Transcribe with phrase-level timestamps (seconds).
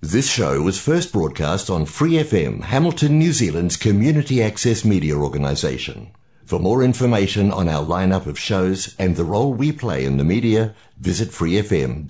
[0.00, 6.12] This show was first broadcast on Free FM, Hamilton, New Zealand's community access media organisation.
[6.44, 10.22] For more information on our lineup of shows and the role we play in the
[10.22, 12.06] media, visit freefm.org.nz.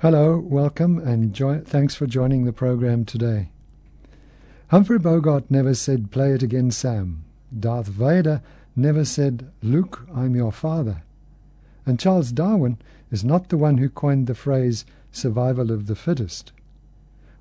[0.00, 1.36] Hello, welcome, and
[1.68, 3.50] thanks for joining the program today.
[4.68, 7.26] Humphrey Bogart never said, Play it again, Sam.
[7.60, 8.40] Darth Vader
[8.74, 11.02] never said, Luke, I'm your father.
[11.84, 12.78] And Charles Darwin
[13.10, 16.52] is not the one who coined the phrase survival of the fittest.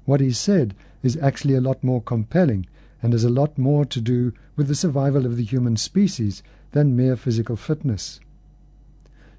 [0.06, 2.68] What he said is actually a lot more compelling
[3.02, 6.96] and has a lot more to do with the survival of the human species than
[6.96, 8.20] mere physical fitness.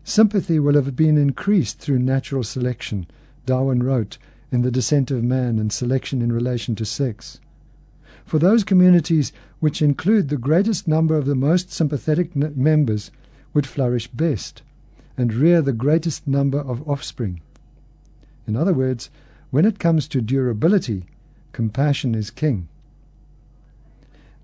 [0.05, 3.07] Sympathy will have been increased through natural selection,
[3.47, 4.19] Darwin wrote
[4.51, 7.39] in The Descent of Man and Selection in Relation to Sex.
[8.25, 13.11] For those communities which include the greatest number of the most sympathetic members
[13.55, 14.63] would flourish best
[15.17, 17.41] and rear the greatest number of offspring.
[18.47, 19.11] In other words,
[19.51, 21.05] when it comes to durability,
[21.53, 22.69] compassion is king.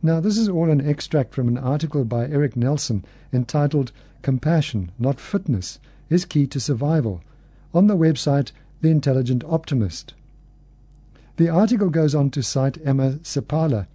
[0.02, 3.90] Now, this is all an extract from an article by Eric Nelson entitled
[4.22, 7.20] Compassion, Not Fitness, is Key to Survival
[7.74, 10.14] on the website The Intelligent Optimist.
[11.36, 13.86] The article goes on to cite Emma Seppala,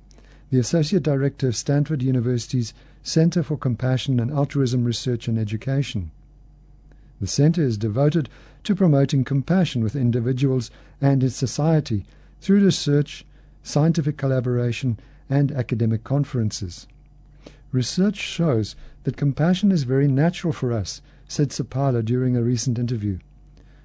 [0.49, 6.11] the Associate Director of Stanford University's Center for Compassion and Altruism Research and Education.
[7.19, 8.29] The center is devoted
[8.63, 12.05] to promoting compassion with individuals and in society
[12.39, 13.25] through research,
[13.63, 16.87] scientific collaboration, and academic conferences.
[17.71, 23.19] Research shows that compassion is very natural for us, said Seppala during a recent interview.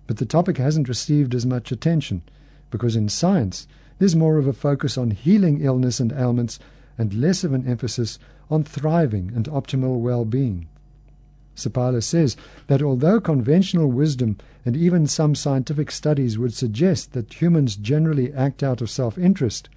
[0.06, 2.22] But the topic hasn't received as much attention
[2.70, 3.66] because in science
[3.98, 6.58] there's more of a focus on healing illness and ailments
[6.96, 8.18] and less of an emphasis
[8.50, 10.68] on thriving and optimal well being.
[11.58, 12.36] Seppala says
[12.68, 18.62] that although conventional wisdom and even some scientific studies would suggest that humans generally act
[18.62, 19.68] out of self interest,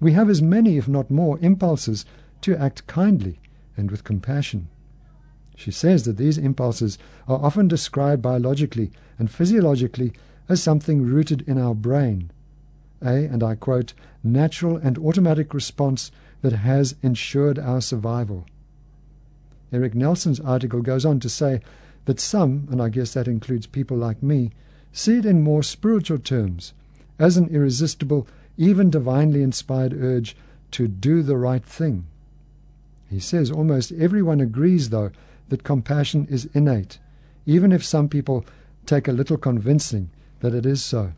[0.00, 2.04] we have as many, if not more, impulses
[2.40, 3.38] to act kindly
[3.76, 4.68] and with compassion.
[5.54, 10.12] She says that these impulses are often described biologically and physiologically
[10.48, 12.32] as something rooted in our brain,
[13.00, 13.94] a, and I quote,
[14.24, 18.46] natural and automatic response that has ensured our survival.
[19.72, 21.60] Eric Nelson's article goes on to say
[22.04, 24.50] that some, and I guess that includes people like me,
[24.92, 26.74] see it in more spiritual terms,
[27.18, 30.36] as an irresistible, even divinely inspired urge
[30.72, 32.06] to do the right thing.
[33.08, 35.10] He says almost everyone agrees, though,
[35.48, 36.98] that compassion is innate,
[37.46, 38.44] even if some people
[38.86, 41.12] take a little convincing that it is so.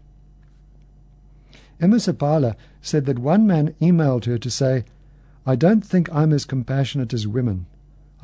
[1.80, 4.84] Emma Seppala said that one man emailed her to say,
[5.46, 7.66] I don't think I'm as compassionate as women.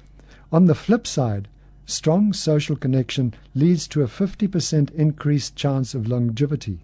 [0.50, 1.47] on the flip side,
[1.87, 6.81] strong social connection leads to a 50% increased chance of longevity.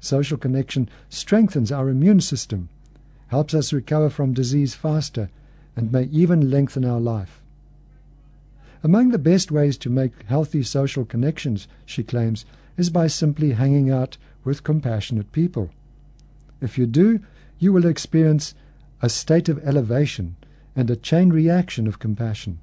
[0.00, 2.68] Social connection strengthens our immune system,
[3.28, 5.30] helps us recover from disease faster,
[5.76, 7.39] and may even lengthen our life.
[8.82, 12.46] Among the best ways to make healthy social connections, she claims,
[12.76, 15.70] is by simply hanging out with compassionate people.
[16.62, 17.20] If you do,
[17.58, 18.54] you will experience
[19.02, 20.36] a state of elevation
[20.74, 22.58] and a chain reaction of compassion.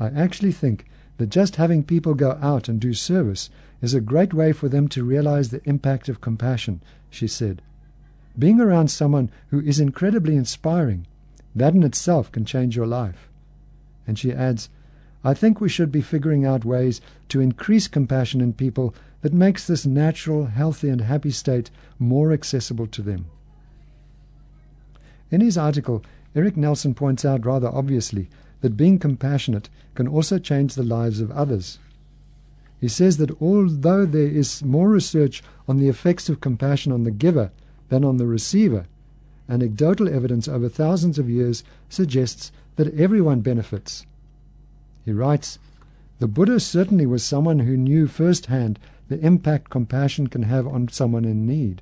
[0.00, 0.86] I actually think
[1.18, 3.50] that just having people go out and do service
[3.82, 6.80] is a great way for them to realize the impact of compassion,
[7.10, 7.60] she said.
[8.38, 11.06] Being around someone who is incredibly inspiring,
[11.54, 13.28] that in itself can change your life.
[14.06, 14.70] And she adds,
[15.24, 19.66] I think we should be figuring out ways to increase compassion in people that makes
[19.66, 23.26] this natural, healthy, and happy state more accessible to them.
[25.30, 26.04] In his article,
[26.34, 28.28] Eric Nelson points out rather obviously
[28.60, 31.78] that being compassionate can also change the lives of others.
[32.80, 37.10] He says that although there is more research on the effects of compassion on the
[37.10, 37.50] giver
[37.88, 38.86] than on the receiver,
[39.48, 44.06] anecdotal evidence over thousands of years suggests that everyone benefits.
[45.08, 45.58] He writes,
[46.18, 48.78] The Buddha certainly was someone who knew firsthand
[49.08, 51.80] the impact compassion can have on someone in need.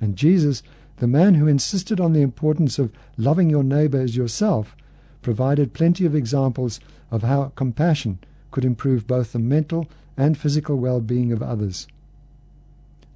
[0.00, 0.62] And Jesus,
[0.98, 4.76] the man who insisted on the importance of loving your neighbor as yourself,
[5.22, 6.78] provided plenty of examples
[7.10, 8.20] of how compassion
[8.52, 11.88] could improve both the mental and physical well being of others.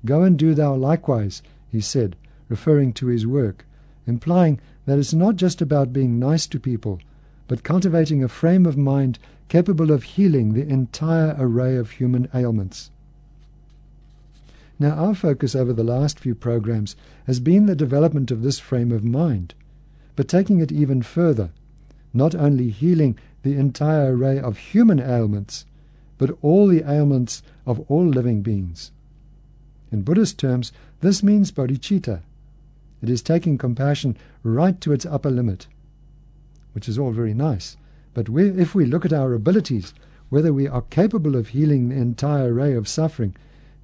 [0.04, 2.16] Go and do thou likewise, he said,
[2.48, 3.64] referring to his work,
[4.08, 6.98] implying that it's not just about being nice to people,
[7.50, 9.18] but cultivating a frame of mind
[9.48, 12.92] capable of healing the entire array of human ailments.
[14.78, 16.94] Now, our focus over the last few programs
[17.26, 19.54] has been the development of this frame of mind,
[20.14, 21.50] but taking it even further,
[22.14, 25.66] not only healing the entire array of human ailments,
[26.18, 28.92] but all the ailments of all living beings.
[29.90, 30.70] In Buddhist terms,
[31.00, 32.20] this means bodhicitta.
[33.02, 35.66] It is taking compassion right to its upper limit,
[36.72, 37.76] which is all very nice.
[38.14, 39.94] But if we look at our abilities,
[40.28, 43.34] whether we are capable of healing the entire array of suffering,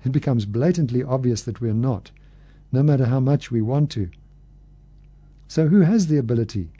[0.05, 2.11] it becomes blatantly obvious that we are not,
[2.71, 4.11] no matter how much we want to.
[5.49, 6.71] So, who has the ability?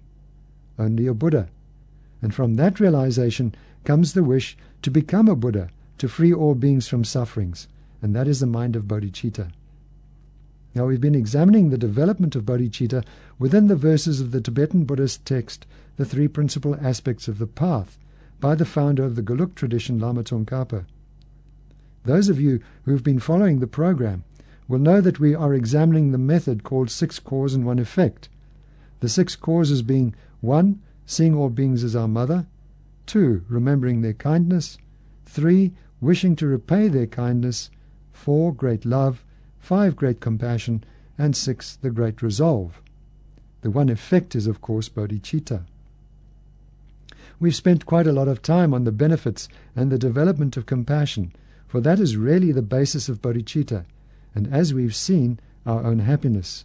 [0.79, 1.49] Only a Buddha.
[2.23, 3.55] And from that realization
[3.85, 7.69] comes the wish to become a Buddha, to free all beings from sufferings,
[8.03, 9.51] and that is the mind of bodhicitta.
[10.77, 13.03] Now, we've been examining the development of bodhicitta
[13.39, 15.65] within the verses of the Tibetan Buddhist text,
[15.97, 17.97] The Three Principal Aspects of the Path,
[18.41, 20.85] by the founder of the Geluk tradition, Lama Tsongkhapa.
[22.05, 24.25] Those of you who have been following the program
[24.69, 28.29] will know that we are examining the method called six cause and one effect.
[29.01, 30.79] The six causes being 1.
[31.07, 32.45] Seeing all beings as our mother,
[33.07, 33.47] 2.
[33.49, 34.77] Remembering their kindness.
[35.25, 35.73] 3.
[36.03, 37.71] Wishing to repay their kindness.
[38.13, 38.53] 4.
[38.53, 39.25] Great love.
[39.67, 39.97] 5.
[39.97, 40.85] Great compassion.
[41.19, 41.79] And 6.
[41.83, 42.81] The great resolve.
[43.63, 45.65] The one effect is, of course, bodhicitta.
[47.41, 51.33] We've spent quite a lot of time on the benefits and the development of compassion,
[51.67, 53.87] for that is really the basis of bodhicitta,
[54.37, 56.65] and as we've seen, our own happiness.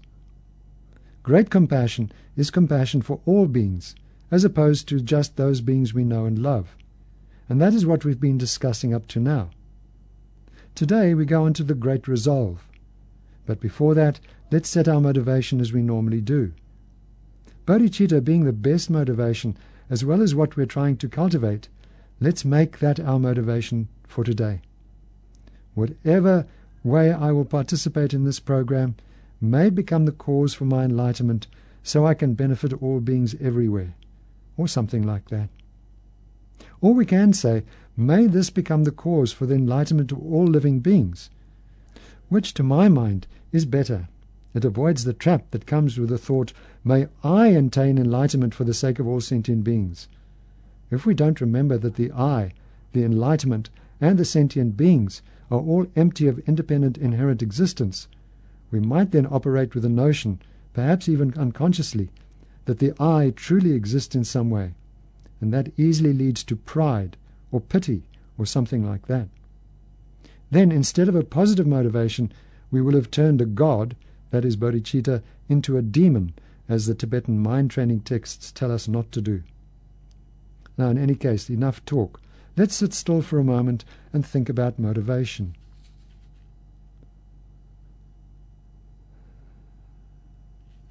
[1.23, 3.95] Great compassion is compassion for all beings,
[4.29, 6.75] as opposed to just those beings we know and love.
[7.49, 9.49] And that is what we've been discussing up to now.
[10.75, 12.67] Today we go on to the great resolve.
[13.45, 14.19] But before that,
[14.51, 16.53] let's set our motivation as we normally do.
[17.65, 19.57] Bodhicitta being the best motivation,
[19.89, 21.69] as well as what we're trying to cultivate,
[22.19, 24.61] let's make that our motivation for today.
[25.73, 26.45] Whatever
[26.83, 28.95] way I will participate in this program
[29.39, 31.47] may become the cause for my enlightenment
[31.83, 33.93] so I can benefit all beings everywhere
[34.57, 35.49] or something like that.
[36.81, 37.63] Or we can say,
[37.95, 41.29] may this become the cause for the enlightenment of all living beings,
[42.31, 44.07] which to my mind is better.
[44.53, 48.73] It avoids the trap that comes with the thought, may I attain enlightenment for the
[48.73, 50.07] sake of all sentient beings.
[50.89, 52.53] If we don't remember that the I,
[52.93, 53.69] the enlightenment,
[53.99, 58.07] and the sentient beings are all empty of independent inherent existence,
[58.71, 60.39] we might then operate with the notion,
[60.71, 62.11] perhaps even unconsciously,
[62.63, 64.73] that the I truly exists in some way,
[65.41, 67.17] and that easily leads to pride
[67.51, 68.03] or pity
[68.37, 69.27] or something like that.
[70.51, 72.31] Then, instead of a positive motivation,
[72.69, 73.95] we will have turned a god,
[74.31, 76.33] that is bodhicitta, into a demon,
[76.67, 79.43] as the Tibetan mind training texts tell us not to do.
[80.77, 82.21] Now, in any case, enough talk.
[82.57, 85.55] Let's sit still for a moment and think about motivation.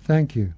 [0.01, 0.55] Thank you.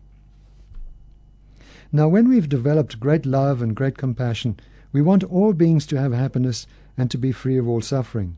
[1.90, 4.58] Now, when we've developed great love and great compassion,
[4.92, 6.66] we want all beings to have happiness
[6.96, 8.36] and to be free of all suffering.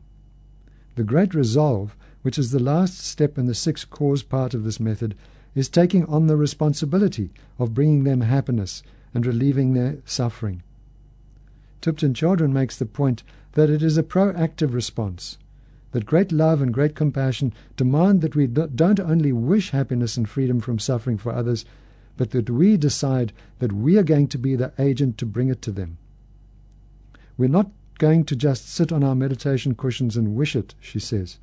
[0.95, 4.79] The great resolve, which is the last step in the six cause part of this
[4.79, 5.15] method,
[5.53, 8.81] is taking on the responsibility of bringing them happiness
[9.13, 10.63] and relieving their suffering.
[11.81, 13.23] Thubten Chodron makes the point
[13.53, 15.37] that it is a proactive response,
[15.91, 20.59] that great love and great compassion demand that we don't only wish happiness and freedom
[20.59, 21.63] from suffering for others,
[22.17, 25.61] but that we decide that we are going to be the agent to bring it
[25.61, 25.97] to them.
[27.37, 31.39] We're not going to just sit on our meditation cushions and wish it, she says,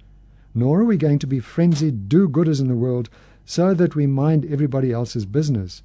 [0.54, 3.08] nor are we going to be frenzied do gooders in the world
[3.44, 5.82] so that we mind everybody else's business.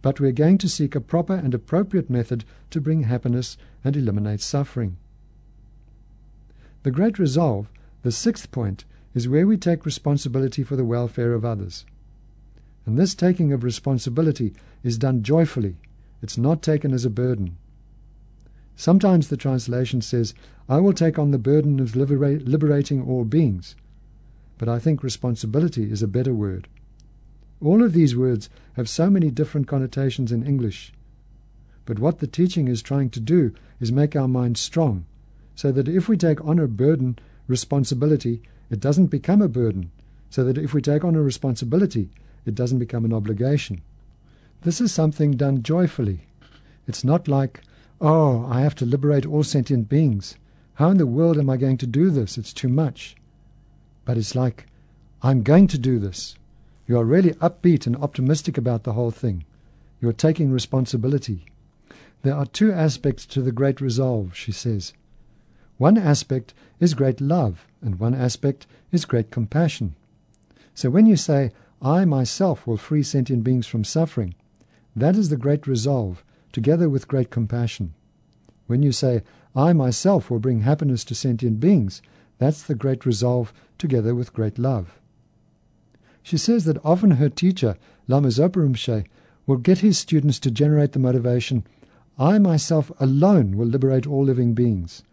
[0.00, 4.40] But we're going to seek a proper and appropriate method to bring happiness and eliminate
[4.40, 4.96] suffering.
[6.84, 7.68] The great resolve,
[8.02, 8.84] the sixth point,
[9.14, 11.84] is where we take responsibility for the welfare of others.
[12.86, 15.76] And this taking of responsibility is done joyfully.
[16.22, 17.58] It's not taken as a burden.
[18.78, 20.34] Sometimes the translation says,
[20.68, 23.74] I will take on the burden of libera- liberating all beings.
[24.56, 26.68] But I think responsibility is a better word.
[27.60, 30.92] All of these words have so many different connotations in English.
[31.86, 35.06] But what the teaching is trying to do is make our minds strong,
[35.56, 37.18] so that if we take on a burden,
[37.48, 39.90] responsibility, it doesn't become a burden,
[40.30, 42.10] so that if we take on a responsibility,
[42.46, 43.82] it doesn't become an obligation.
[44.62, 46.28] This is something done joyfully.
[46.86, 47.62] It's not like,
[48.00, 50.36] oh, I have to liberate all sentient beings.
[50.74, 52.38] How in the world am I going to do this?
[52.38, 53.16] It's too much.
[54.04, 54.66] But it's like,
[55.22, 56.36] I'm going to do this.
[56.86, 59.44] You are really upbeat and optimistic about the whole thing.
[60.00, 61.46] You're taking responsibility.
[62.22, 64.92] There are two aspects to the great resolve, she says.
[65.76, 69.94] One aspect is great love, and one aspect is great compassion.
[70.74, 71.52] So when you say,
[71.82, 74.34] I myself will free sentient beings from suffering,
[74.96, 77.94] that is the great resolve, together with great compassion.
[78.66, 79.22] When you say,
[79.54, 82.02] I myself will bring happiness to sentient beings,
[82.38, 84.98] that's the great resolve, together with great love.
[86.22, 87.76] She says that often her teacher,
[88.06, 89.06] Lama Zopa Rinpoche,
[89.46, 91.64] will get his students to generate the motivation,
[92.18, 95.04] I myself alone will liberate all living beings.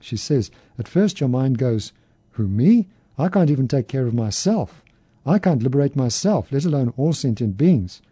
[0.00, 1.92] She says, at first your mind goes,
[2.32, 2.88] Who, me?
[3.18, 4.82] I can't even take care of myself.
[5.24, 8.02] I can't liberate myself, let alone all sentient beings.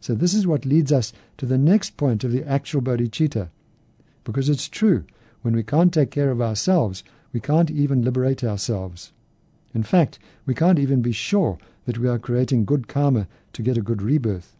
[0.00, 3.50] So this is what leads us to the next point of the actual bodhicitta.
[4.24, 5.04] Because it's true,
[5.42, 9.12] when we can't take care of ourselves, we can't even liberate ourselves.
[9.74, 13.76] In fact, we can't even be sure that we are creating good karma to get
[13.76, 14.56] a good rebirth.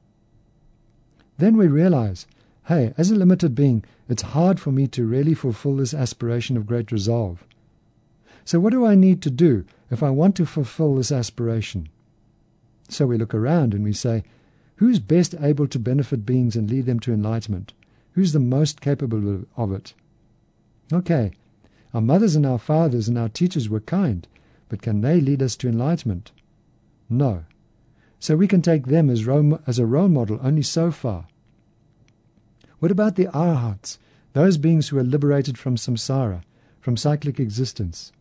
[1.39, 2.27] Then we realize,
[2.67, 6.67] hey, as a limited being, it's hard for me to really fulfill this aspiration of
[6.67, 7.45] great resolve.
[8.45, 11.89] So what do I need to do if I want to fulfill this aspiration?
[12.89, 14.25] So we look around and we say,
[14.81, 17.75] Who's best able to benefit beings and lead them to enlightenment?
[18.13, 19.93] Who's the most capable of it?
[20.91, 21.33] Okay,
[21.93, 24.27] our mothers and our fathers and our teachers were kind,
[24.71, 26.33] but can they lead us to enlightenment?
[27.11, 27.45] No.
[28.21, 31.27] So we can take them as, role, as a role model only so far.
[32.79, 33.99] What about the arhats,
[34.33, 36.41] those beings who are liberated from samsara,
[36.81, 38.13] from cyclic existence?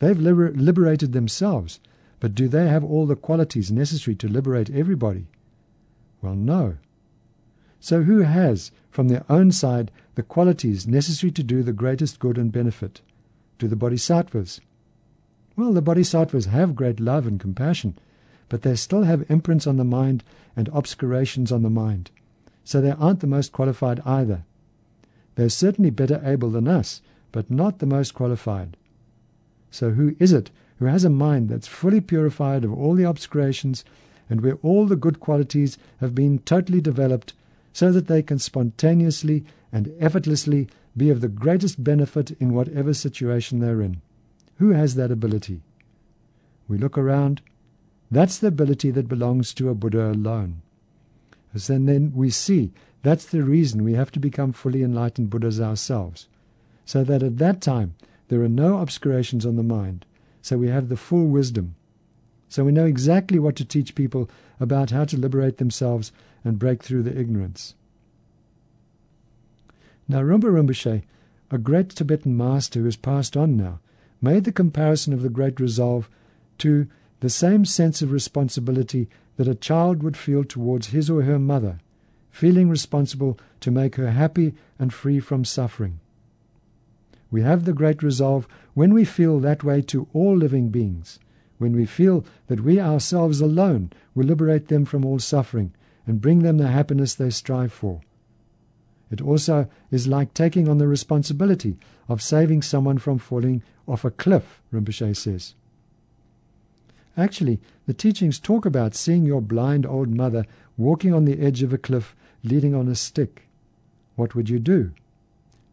[0.00, 1.78] They've liber- liberated themselves,
[2.18, 5.28] but do they have all the qualities necessary to liberate everybody?
[6.24, 6.78] Well, no.
[7.80, 12.38] So who has, from their own side, the qualities necessary to do the greatest good
[12.38, 13.02] and benefit?
[13.58, 14.62] Do the bodhisattvas?
[15.54, 17.98] Well, the bodhisattvas have great love and compassion,
[18.48, 20.24] but they still have imprints on the mind
[20.56, 22.10] and obscurations on the mind.
[22.64, 24.44] So they aren't the most qualified either.
[25.34, 27.02] They're certainly better able than us,
[27.32, 28.78] but not the most qualified.
[29.70, 33.84] So who is it who has a mind that's fully purified of all the obscurations
[34.28, 37.34] and where all the good qualities have been totally developed
[37.72, 43.58] so that they can spontaneously and effortlessly be of the greatest benefit in whatever situation
[43.58, 44.00] they're in.
[44.58, 45.62] Who has that ability?
[46.68, 47.42] We look around.
[48.10, 50.62] That's the ability that belongs to a Buddha alone.
[51.52, 56.26] And then we see that's the reason we have to become fully enlightened Buddhas ourselves,
[56.84, 57.94] so that at that time
[58.28, 60.06] there are no obscurations on the mind,
[60.40, 61.74] so we have the full wisdom
[62.54, 64.30] so we know exactly what to teach people
[64.60, 66.12] about how to liberate themselves
[66.44, 67.74] and break through the ignorance.
[70.06, 71.02] Now, Rumba Rinpoche,
[71.50, 73.80] a great Tibetan master who has passed on now,
[74.22, 76.08] made the comparison of the great resolve
[76.58, 76.86] to
[77.18, 81.80] the same sense of responsibility that a child would feel towards his or her mother,
[82.30, 85.98] feeling responsible to make her happy and free from suffering.
[87.32, 91.18] We have the great resolve when we feel that way to all living beings,
[91.64, 95.72] when we feel that we ourselves alone will liberate them from all suffering
[96.06, 98.02] and bring them the happiness they strive for.
[99.10, 104.10] It also is like taking on the responsibility of saving someone from falling off a
[104.10, 105.54] cliff, Rinpoche says.
[107.16, 110.44] Actually, the teachings talk about seeing your blind old mother
[110.76, 113.48] walking on the edge of a cliff leaning on a stick.
[114.16, 114.92] What would you do?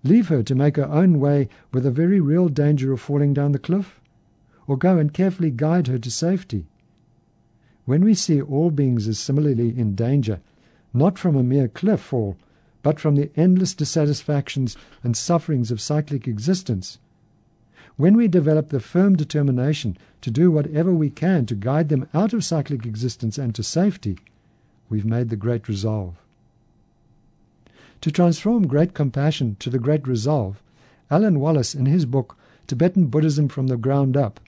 [0.06, 3.52] Leave her to make her own way with a very real danger of falling down
[3.52, 4.01] the cliff?
[4.72, 6.66] Or go and carefully guide her to safety.
[7.84, 10.40] When we see all beings as similarly in danger,
[10.94, 12.38] not from a mere cliff fall,
[12.82, 17.00] but from the endless dissatisfactions and sufferings of cyclic existence,
[17.98, 22.32] when we develop the firm determination to do whatever we can to guide them out
[22.32, 24.20] of cyclic existence and to safety,
[24.88, 26.16] we've made the great resolve.
[28.00, 30.64] To transform great compassion to the great resolve,
[31.10, 32.38] Alan Wallace, in his book
[32.68, 34.40] Tibetan Buddhism from the Ground Up,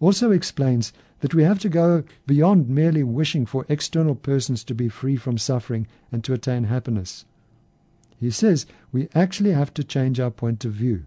[0.00, 4.88] also explains that we have to go beyond merely wishing for external persons to be
[4.88, 7.24] free from suffering and to attain happiness.
[8.20, 11.04] He says we actually have to change our point of view.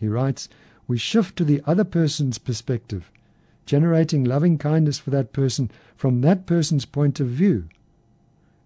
[0.00, 0.48] He writes,
[0.86, 3.10] We shift to the other person's perspective,
[3.66, 7.68] generating loving kindness for that person from that person's point of view.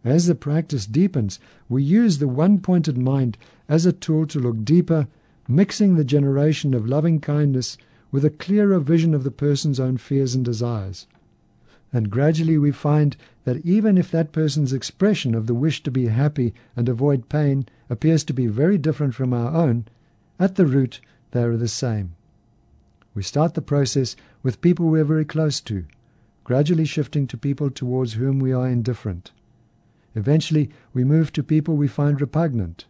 [0.04, 1.38] As the practice deepens,
[1.68, 3.38] we use the one pointed mind
[3.68, 5.06] as a tool to look deeper,
[5.46, 7.78] mixing the generation of loving kindness
[8.12, 11.06] with a clearer vision of the person's own fears and desires.
[11.94, 16.06] And gradually we find that even if that person's expression of the wish to be
[16.06, 19.86] happy and avoid pain appears to be very different from our own,
[20.38, 21.00] at the root
[21.30, 22.14] they are the same.
[23.14, 25.84] We start the process with people we are very close to,
[26.44, 29.32] gradually shifting to people towards whom we are indifferent.
[30.14, 32.84] Eventually, we move to people we find repugnant.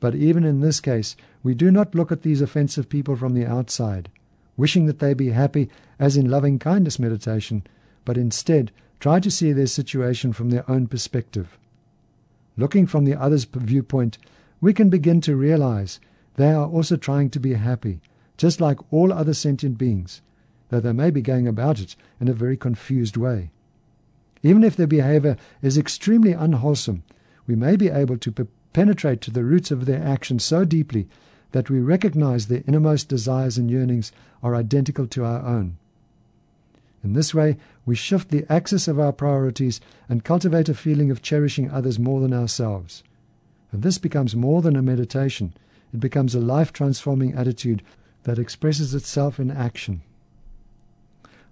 [0.00, 3.46] But even in this case, we do not look at these offensive people from the
[3.46, 4.10] outside
[4.56, 5.68] wishing that they be happy,
[5.98, 7.64] as in loving kindness meditation,
[8.04, 11.58] but instead try to see their situation from their own perspective.
[12.56, 14.18] Looking from the other's viewpoint,
[14.60, 15.98] we can begin to realize
[16.36, 18.00] they are also trying to be happy,
[18.36, 20.22] just like all other sentient beings,
[20.68, 23.50] though they may be going about it in a very confused way.
[24.42, 27.02] Even if their behavior is extremely unwholesome,
[27.46, 31.08] we may be able to penetrate to the roots of their actions so deeply
[31.52, 34.10] that we recognize their innermost desires and yearnings
[34.42, 35.76] are identical to our own.
[37.04, 41.22] In this way, we shift the axis of our priorities and cultivate a feeling of
[41.22, 43.02] cherishing others more than ourselves.
[43.72, 45.54] And this becomes more than a meditation,
[45.92, 47.82] it becomes a life transforming attitude
[48.22, 50.02] that expresses itself in action.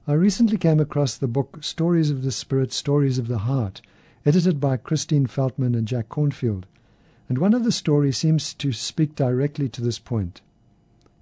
[0.07, 3.81] I recently came across the book Stories of the Spirit, Stories of the Heart,
[4.25, 6.65] edited by Christine Feldman and Jack Kornfield
[7.31, 10.41] and one of the stories seems to speak directly to this point.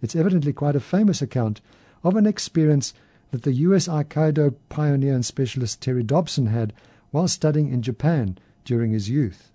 [0.00, 1.61] It's evidently quite a famous account
[2.03, 2.95] of an experience
[3.31, 6.73] that the US Aikido pioneer and specialist Terry Dobson had
[7.11, 9.53] while studying in Japan during his youth.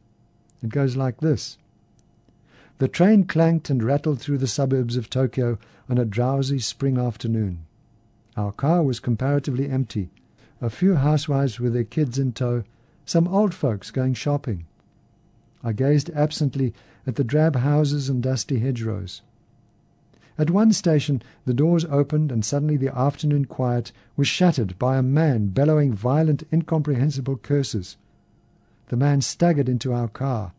[0.62, 1.58] It goes like this.
[2.78, 5.58] The train clanked and rattled through the suburbs of Tokyo
[5.90, 7.66] on a drowsy spring afternoon.
[8.38, 10.12] Our car was comparatively empty.
[10.62, 12.64] A few housewives with their kids in tow,
[13.06, 14.68] some old folks going shopping.
[15.64, 16.74] I gazed absently
[17.08, 19.22] at the drab houses and dusty hedgerows.
[20.38, 25.04] At one station the doors opened, and suddenly the afternoon quiet was shattered by a
[25.04, 27.98] man bellowing violent, incomprehensible curses.
[28.90, 30.52] The man staggered into our car.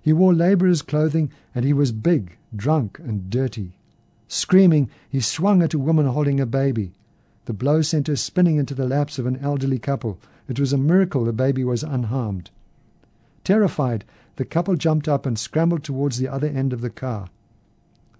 [0.00, 3.72] He wore labourer's clothing, and he was big, drunk, and dirty.
[4.28, 6.92] Screaming, he swung at a woman holding a baby.
[7.44, 10.18] The blow sent her spinning into the laps of an elderly couple.
[10.48, 12.50] It was a miracle the baby was unharmed.
[13.44, 14.04] Terrified,
[14.36, 17.28] the couple jumped up and scrambled towards the other end of the car.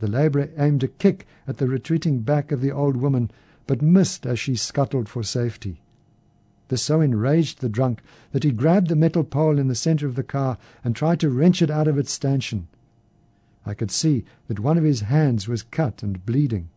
[0.00, 3.30] The labourer aimed a kick at the retreating back of the old woman,
[3.66, 5.82] but missed as she scuttled for safety.
[6.68, 8.00] This so enraged the drunk
[8.32, 11.28] that he grabbed the metal pole in the centre of the car and tried to
[11.28, 12.68] wrench it out of its stanchion.
[13.66, 16.70] I could see that one of his hands was cut and bleeding.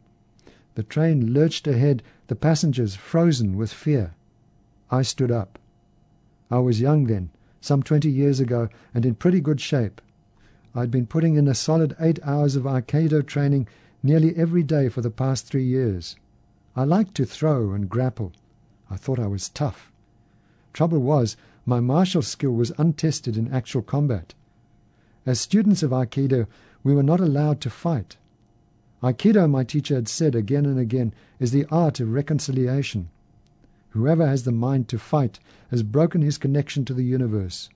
[0.76, 4.16] The train lurched ahead, the passengers frozen with fear.
[4.90, 5.60] I stood up.
[6.50, 7.30] I was young then,
[7.64, 10.02] some 20 years ago and in pretty good shape.
[10.76, 13.70] I'd been putting in a solid eight hours of Aikido training
[14.02, 16.18] nearly every day for the past three years.
[16.76, 18.34] I liked to throw and grapple.
[18.90, 19.94] I thought I was tough.
[20.74, 24.34] Trouble was, my martial skill was untested in actual combat.
[25.26, 26.48] As students of Aikido,
[26.84, 28.18] we were not allowed to fight.
[29.02, 33.10] Aikido, my teacher had said again and again, is the art of reconciliation.
[33.94, 37.70] Whoever has the mind to fight has broken his connection to the universe.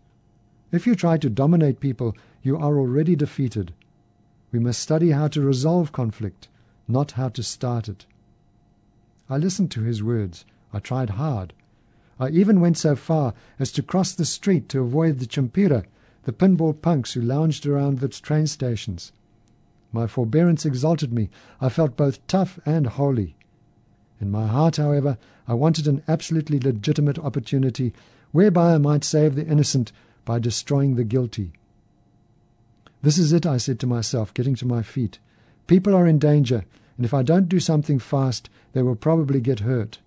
[0.72, 3.72] If you try to dominate people, you are already defeated.
[4.52, 6.48] We must study how to resolve conflict,
[6.88, 8.08] not how to start it.
[9.30, 10.44] I listened to his words.
[10.74, 11.54] I tried hard.
[12.20, 15.86] I even went so far as to cross the street to avoid the chimpira,
[16.24, 19.12] the pinball punks who lounged around the train stations.
[19.92, 21.30] My forbearance exalted me.
[21.62, 23.37] I felt both tough and holy.
[24.20, 27.94] In my heart, however, I wanted an absolutely legitimate opportunity
[28.32, 29.92] whereby I might save the innocent
[30.26, 31.54] by destroying the guilty.
[33.02, 35.20] This is it, I said to myself, getting to my feet.
[35.68, 36.66] People are in danger,
[36.98, 40.00] and if I don't do something fast, they will probably get hurt.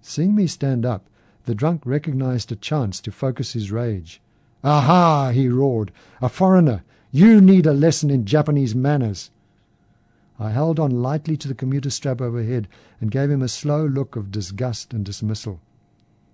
[0.00, 1.06] Seeing me stand up,
[1.46, 4.20] the drunk recognized a chance to focus his rage.
[4.62, 5.30] Aha!
[5.34, 5.92] he roared.
[6.22, 6.84] A foreigner!
[7.10, 9.30] You need a lesson in Japanese manners.
[10.38, 12.66] I held on lightly to the commuter strap overhead
[13.00, 15.60] and gave him a slow look of disgust and dismissal.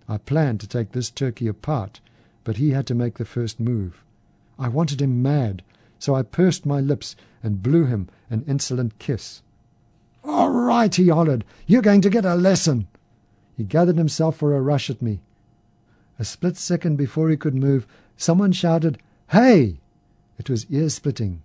[0.08, 2.00] I planned to take this turkey apart,
[2.42, 4.02] but he had to make the first move.
[4.58, 5.62] I wanted him mad,
[5.98, 9.42] so I pursed my lips and blew him an insolent kiss.
[10.24, 11.44] All right, he hollered.
[11.66, 12.88] You're going to get a lesson.
[13.56, 15.20] He gathered himself for a rush at me.
[16.18, 17.86] A split second before he could move,
[18.16, 19.80] someone shouted, Hey!
[20.38, 21.42] It was ear splitting.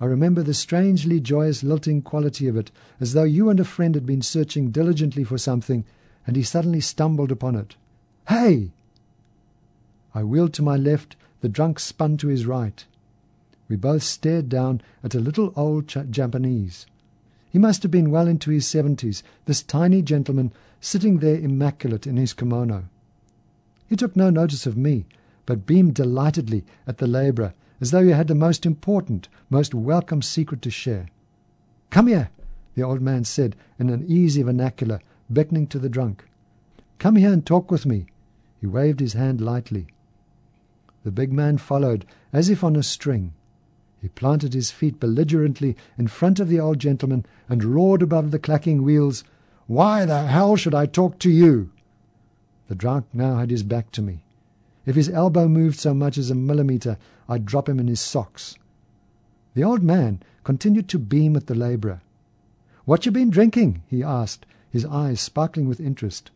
[0.00, 3.94] I remember the strangely joyous lilting quality of it, as though you and a friend
[3.94, 5.84] had been searching diligently for something,
[6.26, 7.76] and he suddenly stumbled upon it.
[8.26, 8.72] Hey!
[10.14, 12.84] I wheeled to my left, the drunk spun to his right.
[13.68, 16.86] We both stared down at a little old Japanese.
[17.50, 22.16] He must have been well into his seventies, this tiny gentleman sitting there immaculate in
[22.16, 22.84] his kimono.
[23.86, 25.04] He took no notice of me,
[25.44, 30.22] but beamed delightedly at the labourer as though he had the most important, most welcome
[30.22, 31.08] secret to share.
[31.90, 32.30] Come here,
[32.74, 36.24] the old man said in an easy vernacular, beckoning to the drunk.
[36.98, 38.06] Come here and talk with me.
[38.60, 39.86] He waved his hand lightly.
[41.02, 43.32] The big man followed, as if on a string.
[44.00, 48.38] He planted his feet belligerently in front of the old gentleman and roared above the
[48.38, 49.24] clacking wheels,
[49.66, 51.70] Why the hell should I talk to you?
[52.68, 54.22] The drunk now had his back to me.
[54.86, 56.96] If his elbow moved so much as a millimetre,
[57.28, 58.56] I'd drop him in his socks.
[59.54, 62.00] The old man continued to beam at the labourer.
[62.84, 63.82] What you been drinking?
[63.88, 66.30] he asked, his eyes sparkling with interest.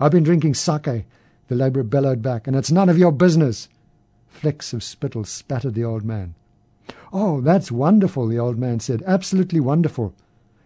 [0.00, 1.06] I've been drinking sake,
[1.48, 3.68] the labourer bellowed back, and it's none of your business.
[4.26, 6.34] Flecks of spittle spattered the old man.
[7.12, 9.02] Oh, that's wonderful, the old man said.
[9.06, 10.14] Absolutely wonderful.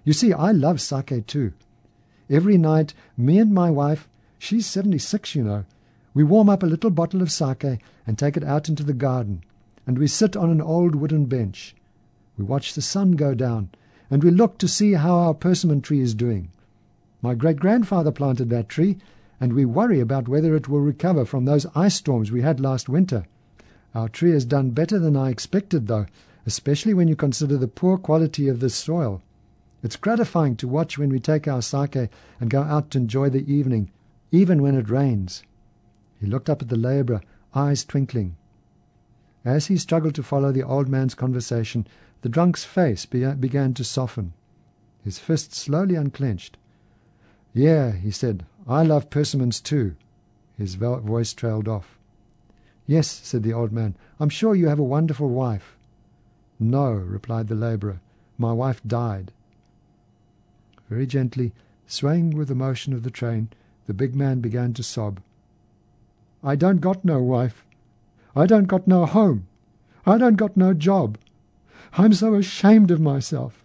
[0.04, 1.52] You see, I love sake too.
[2.30, 4.08] Every night, me and my wife,
[4.42, 5.64] She's 76, you know.
[6.14, 7.64] We warm up a little bottle of sake
[8.06, 9.42] and take it out into the garden,
[9.86, 11.74] and we sit on an old wooden bench.
[12.36, 13.70] We watch the sun go down,
[14.10, 16.50] and we look to see how our persimmon tree is doing.
[17.22, 18.98] My great grandfather planted that tree,
[19.40, 22.88] and we worry about whether it will recover from those ice storms we had last
[22.88, 23.24] winter.
[23.94, 26.06] Our tree has done better than I expected, though,
[26.46, 29.22] especially when you consider the poor quality of the soil.
[29.82, 33.50] It's gratifying to watch when we take our sake and go out to enjoy the
[33.52, 33.90] evening
[34.32, 35.42] even when it rains.
[36.22, 37.20] He looked up at the labourer,
[37.52, 38.36] eyes twinkling.
[39.44, 41.84] As he struggled to follow the old man's conversation,
[42.20, 44.32] the drunk's face began to soften.
[45.02, 46.58] His fist slowly unclenched.
[47.52, 49.96] Yeah, he said, I love persimmons too.
[50.56, 51.98] His voice trailed off.
[52.86, 55.76] Yes, said the old man, I'm sure you have a wonderful wife.
[56.60, 58.00] No, replied the labourer,
[58.38, 59.32] my wife died.
[60.88, 61.52] Very gently,
[61.88, 63.48] swaying with the motion of the train,
[63.86, 65.18] the big man began to sob.
[66.42, 67.64] I don't got no wife.
[68.34, 69.46] I don't got no home.
[70.04, 71.18] I don't got no job.
[71.94, 73.64] I'm so ashamed of myself.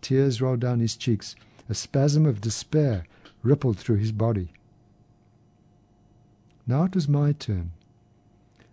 [0.00, 1.36] Tears rolled down his cheeks.
[1.68, 3.04] A spasm of despair
[3.42, 4.52] rippled through his body.
[6.66, 7.72] Now it was my turn.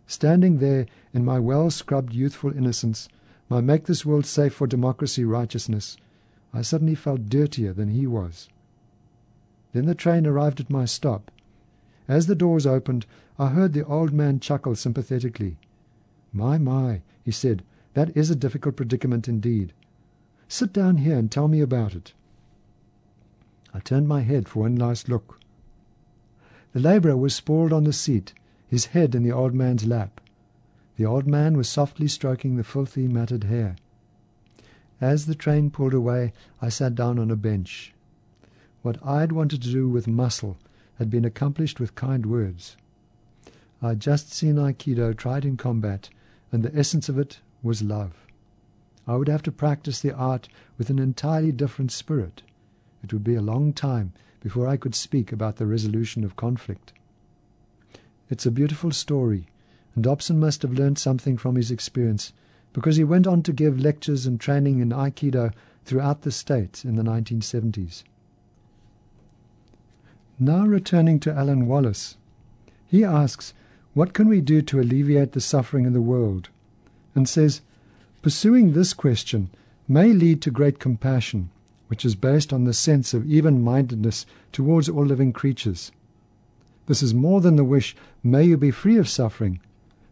[0.06, 3.10] Standing there in my well scrubbed youthful innocence,
[3.50, 5.98] my make this world safe for democracy righteousness,
[6.54, 8.50] I suddenly felt dirtier than he was.
[9.74, 11.32] Then the train arrived at my stop.
[12.08, 13.06] As the doors opened,
[13.40, 15.58] I heard the old man chuckle sympathetically.
[16.32, 17.64] My, my, he said,
[17.94, 19.74] that is a difficult predicament indeed.
[20.48, 22.14] Sit down here and tell me about it.
[23.74, 25.40] I turned my head for one last look.
[26.74, 28.34] The labourer was sprawled on the seat,
[28.68, 30.20] his head in the old man's lap.
[30.98, 33.76] The old man was softly stroking the filthy, matted hair.
[35.00, 37.94] As the train pulled away, I sat down on a bench.
[38.82, 40.58] What I'd wanted to do with muscle
[41.00, 42.78] had been accomplished with kind words.
[43.82, 46.10] I had just seen Aikido tried in combat,
[46.52, 48.14] and the essence of it was love.
[49.06, 52.44] I would have to practice the art with an entirely different spirit.
[53.04, 56.94] It would be a long time before I could speak about the resolution of conflict.
[58.30, 59.48] It's a beautiful story,
[59.96, 62.32] and Dobson must have learned something from his experience,
[62.72, 65.52] because he went on to give lectures and training in Aikido
[65.86, 68.04] throughout the States in the 1970s.
[70.40, 72.18] Now returning to Alan Wallace,
[72.88, 73.54] he asks,
[73.94, 76.50] What can we do to alleviate the suffering in the world?
[77.14, 77.62] And says,
[78.24, 79.50] Pursuing this question
[79.88, 81.50] may lead to great compassion,
[81.88, 85.92] which is based on the sense of even mindedness towards all living creatures.
[86.88, 89.60] This is more than the wish, may you be free of suffering.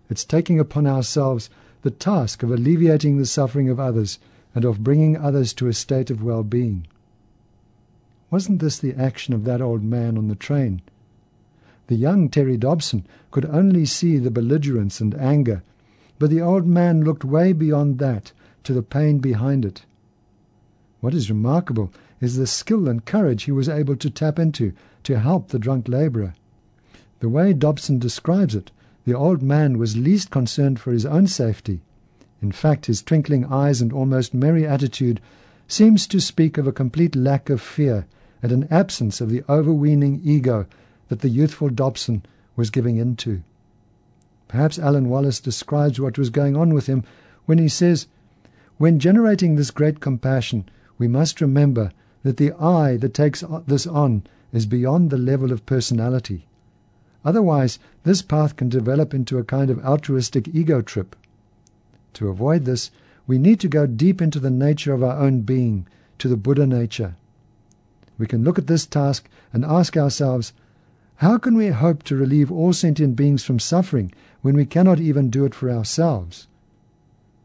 [0.09, 1.49] It's taking upon ourselves
[1.81, 4.19] the task of alleviating the suffering of others
[4.53, 6.85] and of bringing others to a state of well being.
[8.31, 10.81] Wasn't this the action of that old man on the train?
[11.87, 15.63] The young Terry Dobson could only see the belligerence and anger,
[16.17, 18.31] but the old man looked way beyond that
[18.63, 19.83] to the pain behind it.
[21.01, 21.91] What is remarkable
[22.21, 24.71] is the skill and courage he was able to tap into
[25.03, 26.33] to help the drunk labourer.
[27.19, 28.71] The way Dobson describes it,
[29.03, 31.81] the old man was least concerned for his own safety.
[32.41, 35.19] In fact, his twinkling eyes and almost merry attitude
[35.67, 38.05] seems to speak of a complete lack of fear
[38.41, 40.65] and an absence of the overweening ego
[41.09, 42.23] that the youthful Dobson
[42.55, 43.43] was giving into.
[44.47, 47.03] Perhaps Alan Wallace describes what was going on with him
[47.45, 48.07] when he says,
[48.77, 51.91] When generating this great compassion, we must remember
[52.23, 56.47] that the I that takes this on is beyond the level of personality.
[57.23, 61.15] Otherwise, this path can develop into a kind of altruistic ego trip.
[62.13, 62.91] To avoid this,
[63.27, 66.67] we need to go deep into the nature of our own being, to the Buddha
[66.67, 67.15] nature.
[68.21, 70.53] We can look at this task and ask ourselves,
[71.15, 75.31] how can we hope to relieve all sentient beings from suffering when we cannot even
[75.31, 76.47] do it for ourselves?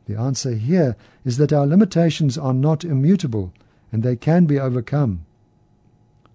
[0.04, 3.54] The answer here is that our limitations are not immutable
[3.90, 5.24] and they can be overcome.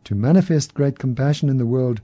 [0.05, 2.01] To manifest great compassion in the world,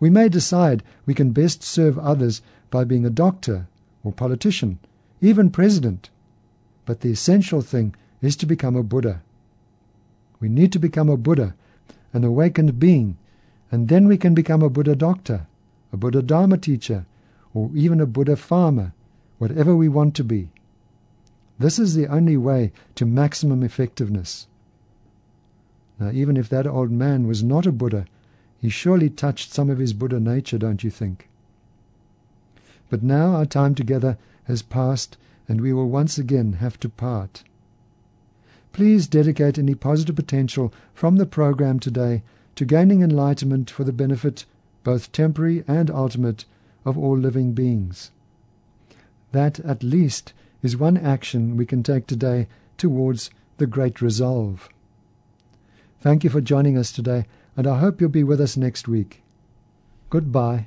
[0.00, 3.66] we may decide we can best serve others by being a doctor
[4.02, 4.78] or politician,
[5.20, 6.08] even president.
[6.86, 9.20] But the essential thing is to become a Buddha.
[10.40, 11.54] We need to become a Buddha,
[12.14, 13.18] an awakened being,
[13.70, 15.46] and then we can become a Buddha doctor,
[15.92, 17.04] a Buddha Dharma teacher,
[17.52, 18.94] or even a Buddha farmer,
[19.38, 20.48] whatever we want to be.
[21.58, 24.46] This is the only way to maximum effectiveness.
[25.98, 28.06] Now, even if that old man was not a Buddha,
[28.58, 31.28] he surely touched some of his Buddha nature, don't you think?
[32.90, 35.16] But now our time together has passed,
[35.48, 37.44] and we will once again have to part.
[38.74, 42.24] Please dedicate any positive potential from the program today
[42.56, 44.46] to gaining enlightenment for the benefit,
[44.82, 46.44] both temporary and ultimate,
[46.84, 48.10] of all living beings.
[49.30, 54.68] That, at least, is one action we can take today towards the great resolve.
[56.00, 59.22] Thank you for joining us today, and I hope you'll be with us next week.
[60.10, 60.66] Goodbye.